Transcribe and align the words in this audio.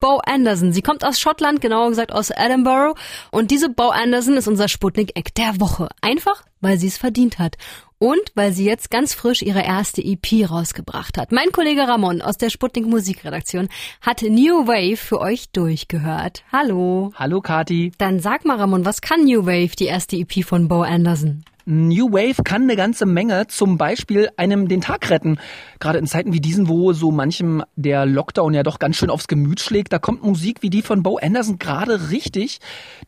Bo 0.00 0.20
Anderson. 0.24 0.72
Sie 0.72 0.82
kommt 0.82 1.04
aus 1.04 1.18
Schottland, 1.18 1.60
genauer 1.60 1.88
gesagt 1.88 2.12
aus 2.12 2.30
Edinburgh. 2.30 2.94
Und 3.32 3.50
diese 3.50 3.68
Bo 3.68 3.88
Anderson 3.88 4.36
ist 4.36 4.46
unser 4.46 4.68
Sputnik-Eck 4.68 5.34
der 5.34 5.60
Woche. 5.60 5.88
Einfach, 6.00 6.44
weil 6.60 6.78
sie 6.78 6.86
es 6.86 6.98
verdient 6.98 7.40
hat. 7.40 7.56
Und 7.98 8.20
weil 8.36 8.52
sie 8.52 8.64
jetzt 8.64 8.92
ganz 8.92 9.12
frisch 9.12 9.42
ihre 9.42 9.62
erste 9.62 10.00
EP 10.00 10.48
rausgebracht 10.48 11.18
hat. 11.18 11.32
Mein 11.32 11.50
Kollege 11.50 11.88
Ramon 11.88 12.22
aus 12.22 12.36
der 12.36 12.50
Sputnik 12.50 12.86
Musikredaktion 12.86 13.68
hat 14.00 14.22
New 14.22 14.68
Wave 14.68 14.96
für 14.96 15.20
euch 15.20 15.50
durchgehört. 15.50 16.44
Hallo. 16.52 17.10
Hallo 17.16 17.40
Kati. 17.40 17.90
Dann 17.98 18.20
sag 18.20 18.44
mal 18.44 18.56
Ramon, 18.56 18.84
was 18.84 19.00
kann 19.00 19.24
New 19.24 19.46
Wave, 19.46 19.74
die 19.76 19.86
erste 19.86 20.14
EP 20.14 20.44
von 20.44 20.68
Bo 20.68 20.82
Anderson? 20.82 21.44
New 21.70 22.12
Wave 22.12 22.42
kann 22.44 22.62
eine 22.62 22.76
ganze 22.76 23.04
Menge, 23.04 23.46
zum 23.46 23.76
Beispiel 23.76 24.30
einem 24.38 24.68
den 24.68 24.80
Tag 24.80 25.10
retten. 25.10 25.38
Gerade 25.80 25.98
in 25.98 26.06
Zeiten 26.06 26.32
wie 26.32 26.40
diesen, 26.40 26.66
wo 26.66 26.94
so 26.94 27.10
manchem 27.10 27.62
der 27.76 28.06
Lockdown 28.06 28.54
ja 28.54 28.62
doch 28.62 28.78
ganz 28.78 28.96
schön 28.96 29.10
aufs 29.10 29.28
Gemüt 29.28 29.60
schlägt, 29.60 29.92
da 29.92 29.98
kommt 29.98 30.24
Musik 30.24 30.62
wie 30.62 30.70
die 30.70 30.80
von 30.80 31.02
Bo 31.02 31.18
Anderson 31.18 31.58
gerade 31.58 32.10
richtig. 32.10 32.60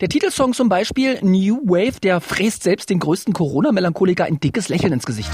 Der 0.03 0.11
Titelsong 0.11 0.53
zum 0.53 0.69
Beispiel 0.69 1.21
New 1.23 1.63
Wave, 1.65 2.01
der 2.03 2.21
fräst 2.21 2.63
selbst 2.63 2.91
den 2.91 2.99
größten 2.99 3.33
Corona-Melancholiker 3.33 4.27
ein 4.27 4.41
dickes 4.41 4.69
Lächeln 4.69 4.93
ins 4.93 5.07
Gesicht. 5.07 5.31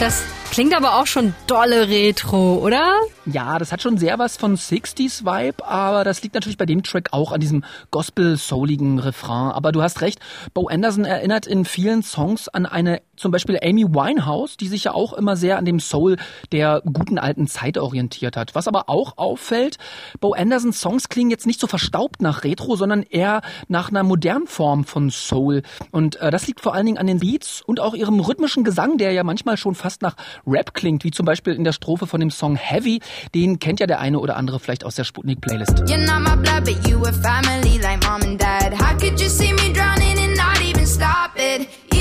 Das 0.00 0.24
Klingt 0.54 0.72
aber 0.72 1.00
auch 1.00 1.08
schon 1.08 1.34
dolle 1.48 1.88
Retro, 1.88 2.58
oder? 2.58 3.00
Ja, 3.26 3.58
das 3.58 3.72
hat 3.72 3.82
schon 3.82 3.98
sehr 3.98 4.20
was 4.20 4.36
von 4.36 4.56
60s 4.56 5.24
Vibe, 5.24 5.66
aber 5.66 6.04
das 6.04 6.22
liegt 6.22 6.36
natürlich 6.36 6.56
bei 6.56 6.64
dem 6.64 6.84
Track 6.84 7.08
auch 7.10 7.32
an 7.32 7.40
diesem 7.40 7.64
gospel-souligen 7.90 9.00
Refrain. 9.00 9.50
Aber 9.50 9.72
du 9.72 9.82
hast 9.82 10.00
recht, 10.00 10.20
Bo 10.54 10.68
Anderson 10.68 11.04
erinnert 11.04 11.48
in 11.48 11.64
vielen 11.64 12.04
Songs 12.04 12.46
an 12.46 12.66
eine 12.66 13.02
zum 13.16 13.30
Beispiel 13.30 13.58
Amy 13.62 13.84
Winehouse, 13.84 14.56
die 14.56 14.68
sich 14.68 14.84
ja 14.84 14.94
auch 14.94 15.12
immer 15.12 15.36
sehr 15.36 15.58
an 15.58 15.64
dem 15.64 15.80
Soul 15.80 16.16
der 16.52 16.82
guten 16.84 17.18
alten 17.18 17.46
Zeit 17.46 17.78
orientiert 17.78 18.36
hat. 18.36 18.54
Was 18.54 18.68
aber 18.68 18.88
auch 18.88 19.16
auffällt, 19.16 19.78
Bo 20.20 20.32
Andersons 20.32 20.80
Songs 20.80 21.08
klingen 21.08 21.30
jetzt 21.30 21.46
nicht 21.46 21.60
so 21.60 21.66
verstaubt 21.66 22.22
nach 22.22 22.44
Retro, 22.44 22.76
sondern 22.76 23.02
eher 23.02 23.42
nach 23.68 23.90
einer 23.90 24.02
modernen 24.02 24.46
Form 24.46 24.84
von 24.84 25.10
Soul. 25.10 25.62
Und 25.90 26.16
äh, 26.16 26.30
das 26.30 26.46
liegt 26.46 26.60
vor 26.60 26.74
allen 26.74 26.86
Dingen 26.86 26.98
an 26.98 27.06
den 27.06 27.20
Beats 27.20 27.62
und 27.62 27.80
auch 27.80 27.94
ihrem 27.94 28.20
rhythmischen 28.20 28.64
Gesang, 28.64 28.98
der 28.98 29.12
ja 29.12 29.24
manchmal 29.24 29.56
schon 29.56 29.74
fast 29.74 30.02
nach 30.02 30.16
Rap 30.46 30.74
klingt, 30.74 31.04
wie 31.04 31.10
zum 31.10 31.26
Beispiel 31.26 31.54
in 31.54 31.64
der 31.64 31.72
Strophe 31.72 32.06
von 32.06 32.20
dem 32.20 32.30
Song 32.30 32.56
Heavy. 32.56 33.00
Den 33.34 33.58
kennt 33.58 33.80
ja 33.80 33.86
der 33.86 34.00
eine 34.00 34.18
oder 34.18 34.36
andere 34.36 34.60
vielleicht 34.60 34.84
aus 34.84 34.94
der 34.94 35.04
Sputnik-Playlist. 35.04 35.84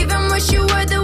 Even 0.04 0.32
wish 0.32 0.52
you 0.52 0.62
were 0.62 0.86
the 0.86 1.03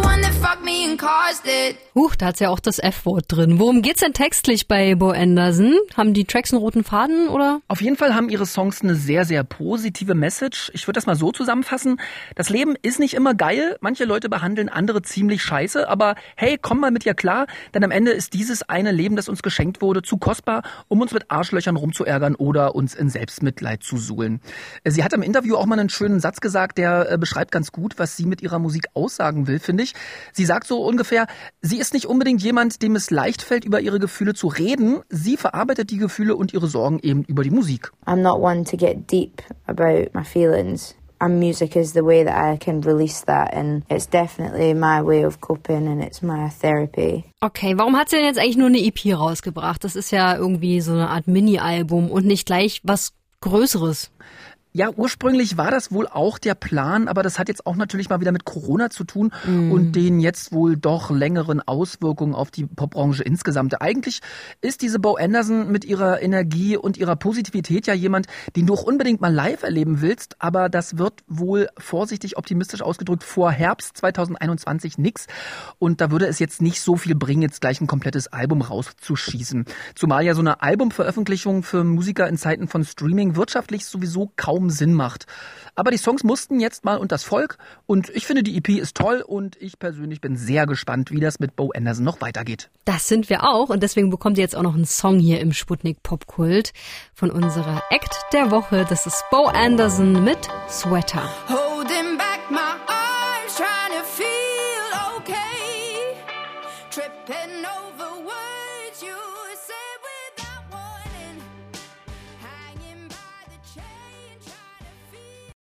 Huch, 1.96 2.16
da 2.18 2.26
hat's 2.26 2.42
ja 2.42 2.50
auch 2.50 2.60
das 2.60 2.78
F-Wort 2.78 3.24
drin. 3.30 3.58
Worum 3.58 3.82
geht's 3.82 4.02
denn 4.02 4.12
textlich 4.12 4.68
bei 4.68 4.96
Bo 4.96 5.12
Anderson? 5.12 5.74
Haben 5.96 6.14
die 6.14 6.26
Tracks 6.26 6.52
einen 6.52 6.62
roten 6.62 6.84
Faden 6.84 7.30
oder? 7.30 7.62
Auf 7.70 7.82
jeden 7.82 7.96
Fall 7.96 8.16
haben 8.16 8.28
ihre 8.28 8.46
Songs 8.46 8.82
eine 8.82 8.96
sehr, 8.96 9.24
sehr 9.24 9.46
positive 9.46 10.14
Message. 10.14 10.72
Ich 10.74 10.86
würde 10.88 10.98
das 10.98 11.06
mal 11.06 11.16
so 11.16 11.32
zusammenfassen. 11.32 12.02
Das 12.36 12.50
Leben 12.50 12.76
ist 12.82 13.00
nicht 13.00 13.14
immer 13.14 13.34
geil. 13.34 13.78
Manche 13.80 14.04
Leute 14.04 14.28
behandeln 14.28 14.68
andere 14.68 15.02
ziemlich 15.02 15.42
scheiße. 15.42 15.88
Aber 15.88 16.16
hey, 16.36 16.58
komm 16.62 16.82
mal 16.82 16.92
mit 16.92 17.06
dir 17.06 17.14
klar. 17.14 17.48
Denn 17.74 17.86
am 17.86 17.92
Ende 17.92 18.12
ist 18.12 18.34
dieses 18.34 18.68
eine 18.68 18.92
Leben, 18.92 19.16
das 19.16 19.30
uns 19.30 19.42
geschenkt 19.42 19.82
wurde, 19.82 20.02
zu 20.02 20.18
kostbar, 20.18 20.64
um 20.90 21.00
uns 21.00 21.14
mit 21.14 21.32
Arschlöchern 21.32 21.78
rumzuärgern 21.78 22.36
oder 22.36 22.76
uns 22.76 22.94
in 22.94 23.08
Selbstmitleid 23.08 23.84
zu 23.84 23.98
suhlen. 23.98 24.42
Sie 24.84 25.02
hat 25.02 25.14
im 25.14 25.22
Interview 25.22 25.56
auch 25.56 25.66
mal 25.66 25.80
einen 25.80 25.88
schönen 25.88 26.20
Satz 26.20 26.42
gesagt, 26.42 26.78
der 26.78 27.10
äh, 27.10 27.18
beschreibt 27.18 27.54
ganz 27.54 27.72
gut, 27.72 27.98
was 27.98 28.18
sie 28.18 28.26
mit 28.26 28.42
ihrer 28.42 28.60
Musik 28.60 28.88
aussagen 28.96 29.48
will, 29.48 29.60
finde 29.60 29.84
ich. 29.84 29.94
Sie 30.34 30.44
sagt 30.44 30.68
so 30.68 30.89
ungefähr, 30.90 31.28
sie 31.62 31.78
ist 31.78 31.94
nicht 31.94 32.08
unbedingt 32.08 32.42
jemand, 32.42 32.82
dem 32.82 32.96
es 32.96 33.12
leicht 33.12 33.42
fällt, 33.42 33.64
über 33.64 33.80
ihre 33.80 34.00
Gefühle 34.00 34.34
zu 34.34 34.48
reden. 34.48 35.02
Sie 35.10 35.38
verarbeitet 35.38 35.92
die 35.92 35.98
Gefühle 35.98 36.36
und 36.36 36.54
ihre 36.54 36.68
Sorgen 36.68 37.00
eben 37.02 37.24
über 37.24 37.44
die 37.44 37.52
Musik. 37.52 37.92
I'm 38.06 38.18
not 38.18 38.42
one 38.42 38.64
to 38.66 38.76
get 38.76 39.10
deep 39.12 39.42
about 39.68 40.10
my 40.14 40.24
feelings. 40.24 40.96
And 41.22 41.38
music 41.38 41.76
is 41.76 41.92
the 41.92 42.02
way 42.02 42.24
that 42.24 42.34
I 42.34 42.58
can 42.58 42.82
release 42.82 43.26
that 43.26 43.54
and 43.54 43.84
it's 43.90 44.08
definitely 44.08 44.74
my 44.74 45.02
way 45.02 45.26
of 45.26 45.42
coping 45.42 45.86
and 45.88 46.02
it's 46.02 46.22
my 46.22 46.50
therapy. 46.62 47.26
Okay, 47.42 47.78
warum 47.78 47.98
hat 47.98 48.10
sie 48.10 48.16
denn 48.16 48.26
jetzt 48.26 48.40
eigentlich 48.40 48.56
nur 48.56 48.68
eine 48.68 48.80
EP 48.80 49.14
rausgebracht? 49.14 49.84
Das 49.84 49.98
ist 49.98 50.12
ja 50.12 50.38
irgendwie 50.38 50.80
so 50.80 50.94
eine 50.94 51.10
Art 51.10 51.28
Mini-Album 51.28 52.10
und 52.10 52.26
nicht 52.26 52.46
gleich 52.46 52.80
was 52.84 53.12
Größeres. 53.42 54.12
Ja, 54.72 54.92
ursprünglich 54.96 55.58
war 55.58 55.72
das 55.72 55.92
wohl 55.92 56.08
auch 56.08 56.38
der 56.38 56.54
Plan, 56.54 57.08
aber 57.08 57.24
das 57.24 57.40
hat 57.40 57.48
jetzt 57.48 57.66
auch 57.66 57.76
natürlich 57.76 58.10
mal 58.10 58.22
wieder 58.22 58.32
mit 58.32 58.46
Corona 58.46 58.92
zu 58.92 59.04
tun 59.04 59.32
mm. 59.48 59.72
und 59.72 59.94
den 59.94 60.20
jetzt 60.20 60.52
wohl 60.52 60.78
doch 60.78 61.10
längeren 61.10 61.60
Auswirkungen 61.60 62.36
auf 62.36 62.52
die 62.52 62.68
Popbranche 62.68 63.24
insgesamt. 63.24 63.82
Eigentlich 63.82 64.20
ist 64.62 64.84
diese 64.84 65.00
Bo 65.00 65.16
Anderson 65.16 65.72
mit 65.72 65.86
ihrer 65.86 66.22
Energie 66.22 66.78
und 66.78 66.98
ihrer 66.98 67.16
Positivität 67.16 67.88
ja 67.88 67.96
jemand, 67.96 68.28
den 68.56 68.68
du 68.68 68.76
auch 68.76 68.84
unbedingt 68.84 69.22
mal 69.22 69.34
live 69.34 69.64
erleben 69.64 70.02
willst, 70.02 70.36
aber 70.38 70.70
das 70.70 71.00
wird 71.00 71.24
wohl 71.26 71.70
vorsichtig 71.80 72.38
optimistisch 72.38 72.84
ausgedrückt 72.84 73.24
vor 73.24 73.52
Herbst 73.52 73.98
2021 73.98 75.00
nix 75.00 75.26
und 75.80 76.00
da 76.00 76.12
würde 76.12 76.28
es 76.28 76.38
jetzt 76.38 76.62
nicht 76.62 76.80
so 76.80 76.96
viel 76.96 77.16
bringen, 77.16 77.42
jetzt 77.42 77.62
gleich 77.62 77.82
ein 77.82 77.88
komplettes 77.88 78.28
Album 78.28 78.62
rauszuschießen. 78.62 79.66
Zumal 79.96 80.24
ja 80.26 80.36
so 80.36 80.42
eine 80.42 80.62
Albumveröffentlichung 80.62 81.64
für 81.64 81.84
Musiker 81.84 82.28
in 82.28 82.38
Zeiten 82.38 82.68
von 82.68 82.84
Streaming 82.84 83.36
wirtschaftlich 83.36 83.88
sowieso 83.88 84.32
kaum 84.36 84.59
kaum 84.60 84.70
Sinn 84.70 84.94
macht. 84.94 85.26
Aber 85.76 85.92
die 85.92 85.98
Songs 85.98 86.24
mussten 86.24 86.60
jetzt 86.60 86.84
mal 86.84 86.98
und 86.98 87.12
das 87.14 87.24
Volk 87.24 87.58
und 87.86 88.10
ich 88.10 88.26
finde 88.26 88.44
die 88.44 88.58
EP 88.58 88.70
ist 88.70 88.98
toll 88.98 89.24
und 89.26 89.56
ich 89.62 89.80
persönlich 89.80 90.20
bin 90.20 90.36
sehr 90.36 90.66
gespannt, 90.66 91.12
wie 91.12 91.22
das 91.22 91.40
mit 91.40 91.56
Bo 91.56 91.72
Anderson 91.74 92.04
noch 92.04 92.20
weitergeht. 92.20 92.70
Das 92.84 93.08
sind 93.08 93.30
wir 93.30 93.44
auch 93.44 93.70
und 93.70 93.82
deswegen 93.82 94.10
bekommt 94.10 94.38
ihr 94.38 94.44
jetzt 94.44 94.58
auch 94.58 94.64
noch 94.64 94.76
einen 94.76 94.86
Song 94.86 95.20
hier 95.20 95.40
im 95.40 95.54
Sputnik 95.54 96.04
Popkult 96.04 96.74
von 97.14 97.32
unserer 97.32 97.82
Act 97.90 98.14
der 98.34 98.52
Woche. 98.52 98.86
Das 98.90 99.06
ist 99.06 99.24
Bo 99.32 99.46
Anderson 99.46 100.24
mit 100.24 100.50
Sweater. 100.70 101.24
Holding 101.48 102.18
back 102.18 102.52
my 102.52 102.89